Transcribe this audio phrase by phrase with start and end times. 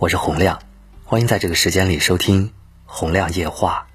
[0.00, 0.62] 我是洪亮，
[1.04, 2.54] 欢迎在这个时间里收听
[2.86, 3.86] 洪亮夜话。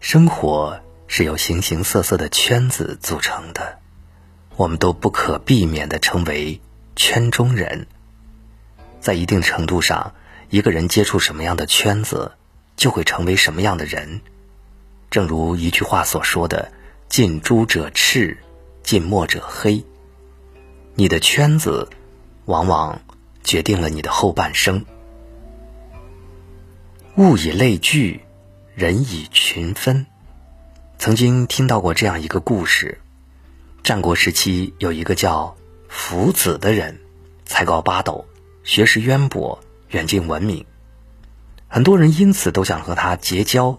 [0.00, 3.78] 生活是由形形色色的圈子组成的，
[4.56, 6.60] 我们都不可避免的成为
[6.96, 7.86] 圈中人。
[9.00, 10.14] 在一定程度上，
[10.50, 12.32] 一个人接触什么样的圈子，
[12.76, 14.20] 就会成为什么样的人。
[15.12, 16.72] 正如一句话所说的
[17.08, 18.36] ：“近朱者赤，
[18.82, 19.84] 近墨者黑。”
[20.96, 21.88] 你的圈子，
[22.46, 23.00] 往往
[23.48, 24.84] 决定了你的后半生。
[27.16, 28.20] 物以类聚，
[28.74, 30.04] 人以群分。
[30.98, 33.00] 曾经听到过这样一个故事：
[33.82, 35.56] 战国时期有一个叫
[35.88, 37.00] 夫子的人，
[37.46, 38.26] 才高八斗，
[38.64, 39.58] 学识渊博，
[39.88, 40.66] 远近闻名，
[41.68, 43.78] 很多人因此都想和他结交。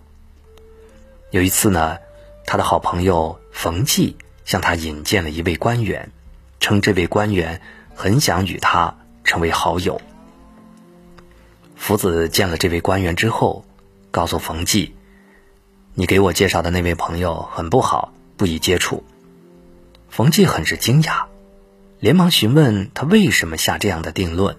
[1.30, 2.00] 有一次呢，
[2.44, 4.16] 他的好朋友冯骥
[4.46, 6.12] 向他引荐了一位官员。
[6.60, 7.62] 称这位官员
[7.94, 8.98] 很想与他
[9.30, 10.02] 成为好友。
[11.76, 13.64] 福子见了这位官员之后，
[14.10, 14.92] 告诉冯骥
[15.94, 19.04] ：“你给我介绍的那位朋友很不好，不宜接触。”
[20.10, 21.26] 冯骥很是惊讶，
[22.00, 24.58] 连忙询问他为什么下这样的定论。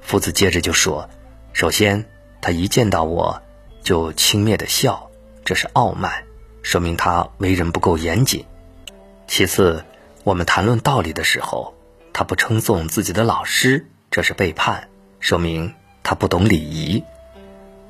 [0.00, 1.10] 夫子接着就说
[1.52, 2.08] ：“首先，
[2.40, 3.42] 他一见到我
[3.82, 5.10] 就轻蔑的笑，
[5.44, 6.24] 这是傲慢，
[6.62, 8.44] 说明他为人不够严谨。
[9.26, 9.84] 其次，
[10.22, 11.74] 我们谈论道理的时候，
[12.18, 14.88] 他不称颂自己的老师，这是背叛，
[15.20, 17.04] 说明他不懂礼仪。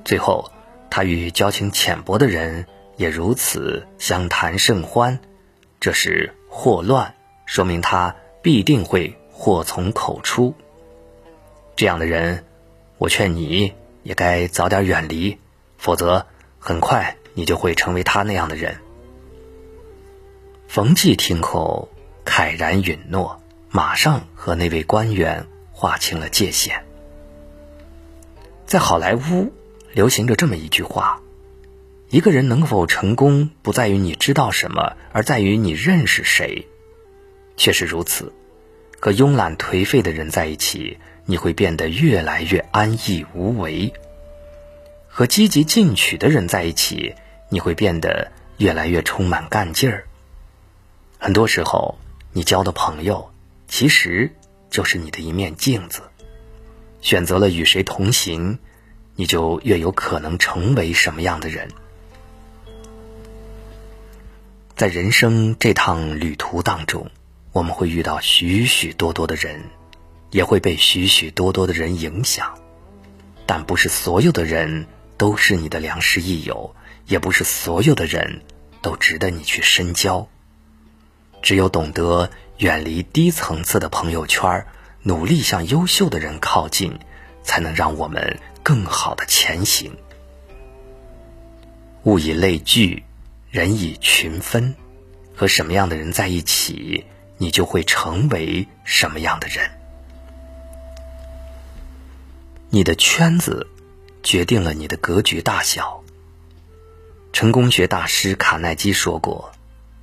[0.05, 0.51] 最后，
[0.91, 2.67] 他与交情浅薄的人
[2.97, 5.21] 也如此相谈甚欢，
[5.79, 10.53] 这是祸乱，说明他必定会祸从口出。
[11.77, 12.45] 这样的人，
[12.99, 15.39] 我劝你也该早点远离，
[15.79, 16.27] 否则
[16.59, 18.77] 很快你就会成为他那样的人。
[20.67, 21.89] 冯骥听后。
[22.25, 26.85] 慨然允诺，马上和那位官员划清了界限。
[28.65, 29.53] 在好莱坞
[29.93, 31.21] 流行着这么一句话：
[32.09, 36.67] 一个人能否成功，不在于你知道什么，而在于你认识谁。
[37.57, 38.33] 确实如此，
[39.01, 43.93] 和慵懒颓废的人在一起，你会变得越来越安逸无为；
[45.09, 47.15] 和积极进取的人在一起，
[47.49, 50.07] 你会变得越来越充满干劲儿。
[51.19, 51.99] 很多时候。
[52.33, 53.31] 你交的朋友，
[53.69, 54.33] 其实
[54.71, 56.03] 就是你的一面镜子。
[57.01, 58.59] 选择了与谁同行，
[59.15, 61.69] 你就越有可能成为什么样的人。
[64.75, 67.11] 在人生这趟旅途当中，
[67.53, 69.63] 我们会遇到许许多多的人，
[70.31, 72.59] 也会被许许多多的人影响。
[73.47, 76.75] 但不是所有的人都是你的良师益友，
[77.07, 78.43] 也不是所有的人
[78.83, 80.29] 都值得你去深交。
[81.41, 84.67] 只有懂得远离低层次的朋友圈，
[85.03, 86.99] 努力向优秀的人靠近，
[87.43, 89.97] 才能让我们更好的前行。
[92.05, 93.05] 物以类聚，
[93.51, 94.75] 人以群分。
[95.39, 97.05] 和什么样的人在一起，
[97.37, 99.71] 你就会成为什么样的人。
[102.71, 103.67] 你的圈子
[104.23, 106.03] 决定了你的格局大小。
[107.35, 109.53] 成功学大师卡耐基说过。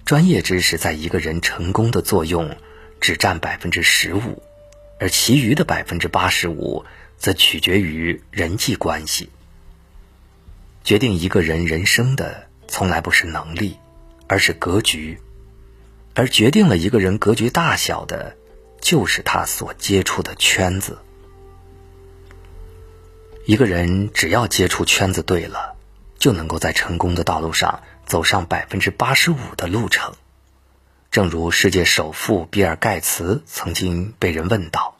[0.05, 2.57] 专业知识在一个人成功的作用
[2.99, 4.43] 只占百分之十五，
[4.99, 6.85] 而其余的百分之八十五
[7.17, 9.29] 则取决于人际关系。
[10.83, 13.77] 决定一个人人生的从来不是能力，
[14.27, 15.17] 而是格局；
[16.13, 18.35] 而决定了一个人格局大小的，
[18.81, 20.97] 就是他所接触的圈子。
[23.45, 25.72] 一个人只要接触圈子对了，
[26.23, 27.83] 就能够在成功的道路上。
[28.05, 30.13] 走上百分之八十五的路程，
[31.11, 34.95] 正如世界首富比尔·盖茨曾经被人问到：“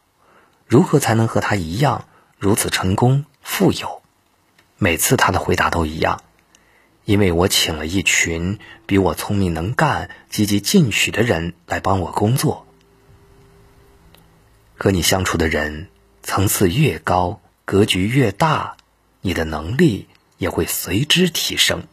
[0.67, 4.01] 如何才能和他一样如此成功富有？”
[4.78, 6.23] 每次他的回答都一样
[7.06, 12.67] ：“因为我请了一群比我聪明能干、积极进取的人来帮我工作。”
[14.75, 15.87] 和你相处的人
[16.22, 18.75] 层次越高，格局越大，
[19.22, 21.88] 你的能力也会随之提升。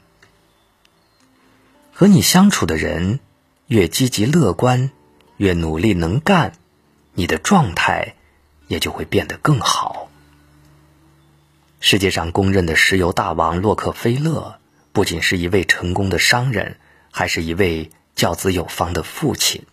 [1.93, 3.21] 和你相处的人
[3.67, 4.91] 越积极乐观，
[5.37, 6.53] 越努力能干，
[7.15, 8.15] 你的状态
[8.69, 10.09] 也就会变得更好。
[11.79, 14.59] 世界上公认的石油大王洛克菲勒，
[14.93, 16.79] 不仅是一位成功的商人，
[17.11, 19.65] 还是一位教子有方的父亲。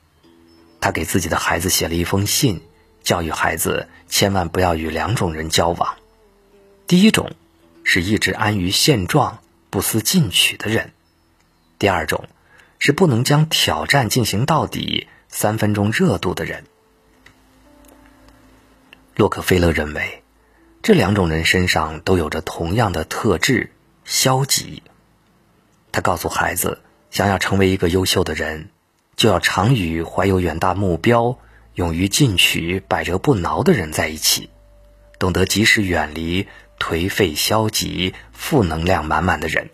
[0.79, 2.61] 他给自己的孩子写了一封信，
[3.03, 5.97] 教育孩子千万不要与两种人交往。
[6.87, 7.31] 第一种
[7.89, 9.39] 是一直安于现状、
[9.69, 10.91] 不思进取的人。
[11.79, 12.25] 第二种，
[12.79, 16.65] 是不能将挑战进行到底、三分钟热度的人。
[19.15, 20.21] 洛克菲勒认为，
[20.83, 23.71] 这两种人身上都有着同样的特质——
[24.03, 24.83] 消极。
[25.93, 28.69] 他告诉孩子，想要成为一个优秀的人，
[29.15, 31.39] 就要常与怀有远大目标、
[31.75, 34.49] 勇于进取、百折不挠的人在一起，
[35.19, 36.47] 懂得及时远离
[36.79, 39.69] 颓废、消极、负能量满满的人。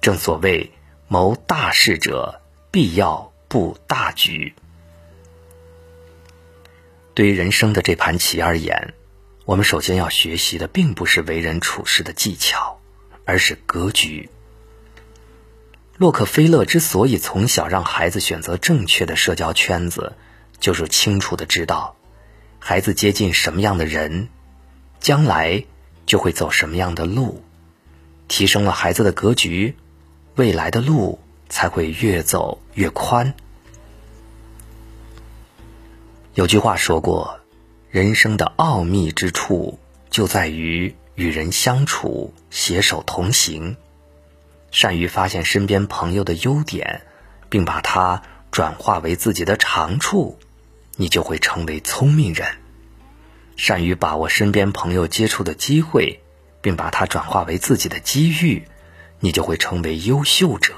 [0.00, 0.72] 正所谓，
[1.08, 2.40] 谋大事者
[2.70, 4.54] 必要布大局。
[7.14, 8.94] 对于人生的这盘棋而言，
[9.44, 12.80] 我们首先要学习的并不是为人处事的技巧，
[13.24, 14.28] 而是格局。
[15.96, 20.12] 洛克菲勒之所以从小让孩子选择正确的社交圈子，
[20.60, 21.96] 就是清楚的知道，
[22.58, 24.28] 孩子接近什么样的人，
[25.00, 25.64] 将来
[26.06, 27.42] 就会走什么样的路。
[28.28, 29.76] 提升了孩子的格局，
[30.34, 33.34] 未来的路才会越走越宽。
[36.34, 37.40] 有句话说过，
[37.90, 39.78] 人生的奥秘之处
[40.10, 43.76] 就在于与人相处，携手同行。
[44.72, 47.02] 善于发现身边朋友的优点，
[47.48, 50.38] 并把它转化为自己的长处，
[50.96, 52.46] 你就会成为聪明人；
[53.56, 56.20] 善于把握身边朋友接触的机会，
[56.60, 58.68] 并把它转化为自己的机遇，
[59.20, 60.74] 你就会成为优秀者。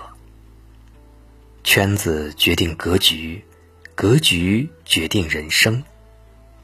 [1.65, 3.45] 圈子决定格局。
[3.95, 5.83] 格局决定人生，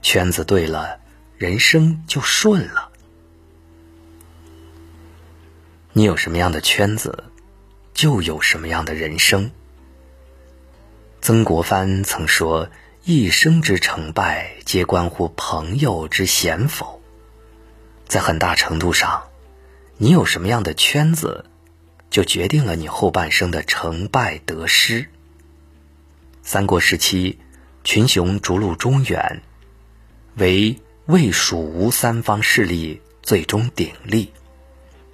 [0.02, 1.00] 圈子对了，
[1.36, 2.92] 人生就顺了。
[5.92, 7.24] 你有什么样的圈子，
[7.92, 9.50] 就有什么样的人生。
[11.20, 12.68] 曾国藩曾说
[13.06, 17.02] ：“一生之成败，皆关乎朋友之贤否。”
[18.08, 19.24] 在很大程度上，
[19.98, 21.44] 你有什么样的圈子，
[22.08, 25.06] 就决定了你后半生的成败得失。
[26.42, 27.38] 三国时期，
[27.84, 29.42] 群雄逐鹿中原，
[30.36, 34.32] 为魏、蜀、吴三方势力最终鼎立。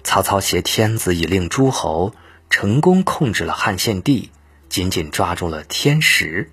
[0.05, 2.15] 曹操挟天子以令诸侯，
[2.49, 4.31] 成功控制了汉献帝，
[4.69, 6.49] 紧紧抓住了天时。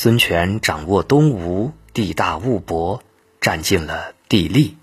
[0.00, 3.02] 孙权掌握东吴，地大物博，
[3.40, 4.76] 占尽了地利。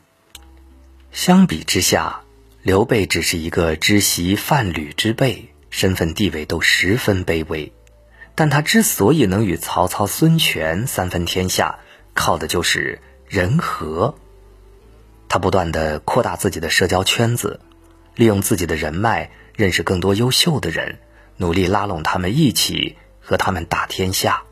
[1.13, 2.23] 相比之下，
[2.61, 7.71] 刘备只是一个知席贩履之辈，身份地位都十分卑微。
[8.35, 11.79] 但他之所以能与曹操、孙权三分天下，
[12.13, 14.15] 靠的就是人和。
[15.29, 17.61] 他不断的扩大自己的社交圈子，
[18.15, 20.99] 利用自己的人脉认识更多优秀的人，
[21.37, 24.43] 努力拉拢他们一起和他们打天下。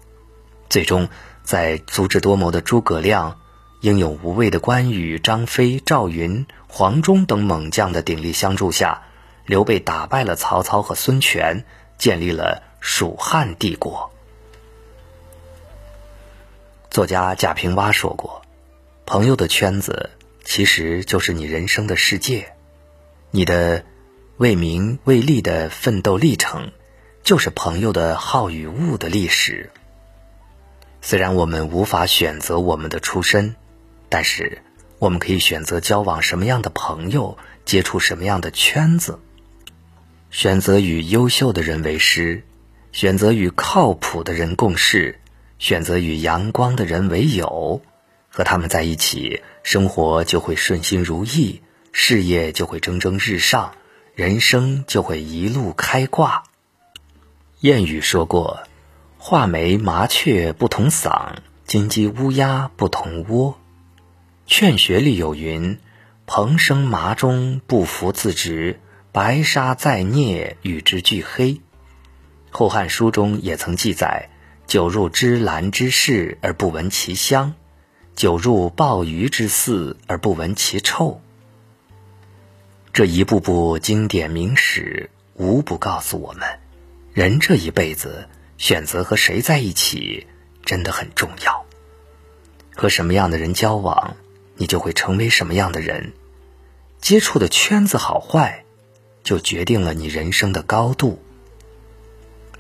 [0.69, 1.10] 最终，
[1.44, 3.39] 在足智多谋的诸葛亮、
[3.81, 9.04] 英勇无畏的关羽、张飞、赵云、黄忠等猛将的鼎力相助下，
[9.45, 11.65] 刘备打败了曹操和孙权，
[11.98, 12.63] 建立了。
[12.86, 14.12] 蜀汉帝国，
[16.89, 18.42] 作家贾平凹说过
[19.07, 20.10] ：“朋友的圈子
[20.44, 22.51] 其实就是你人生的世界，
[23.31, 23.86] 你的
[24.36, 26.74] 为名为利的奋斗历程，
[27.24, 29.71] 就是朋友的好与恶的历史。
[31.06, 33.56] 虽然我们无法选择我们的出身，
[34.08, 34.62] 但是
[35.00, 39.20] 我们可以选择交往什么样的朋友，接触什么样的圈子，
[40.32, 42.44] 选择与优秀的人为师。”
[42.94, 45.20] 选择与靠谱的人共事，
[45.58, 47.82] 选择与阳光的人为友，
[48.30, 53.74] 和他们在一起，生活就会顺心如意，事业就会蒸蒸日上，
[54.13, 56.44] 人生就会一路开挂。
[57.62, 58.62] 谚语说过
[59.25, 63.58] ：“画眉麻雀不同嗓，金鸡乌鸦不同窝。”
[64.46, 65.80] 劝学里有云
[66.27, 68.80] ：“蓬生麻中，不服自直；
[69.13, 71.53] 白沙在涅，与之俱黑。”
[72.51, 74.27] 《后汉书》中也曾记载
[74.68, 77.53] ：“酒入芝兰之室而不闻其香，
[78.18, 81.22] 酒入鲍鱼之肆而不闻其臭。”
[82.92, 86.60] 这一部部经典名史，无不告诉我们：
[87.13, 88.27] 人这一辈子
[88.63, 90.25] 选择和谁在一起，
[90.63, 91.65] 真的很重要。
[92.74, 94.15] 和什么样的人交往，
[94.55, 96.13] 你就会成为什么样的人。
[97.01, 98.63] 接触的圈子好坏，
[99.22, 101.22] 就决定了你人生的高度。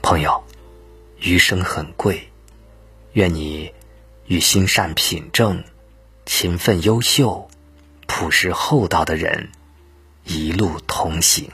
[0.01, 0.43] 朋友，
[1.21, 2.29] 余生很贵，
[3.13, 3.71] 愿你
[4.25, 5.63] 与心善品正、
[6.25, 7.49] 勤奋优秀、
[8.07, 9.49] 朴实厚道的人
[10.25, 11.49] 一路同行。